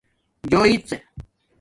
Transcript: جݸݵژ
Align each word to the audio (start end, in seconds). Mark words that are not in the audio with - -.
جݸݵژ 0.49 0.87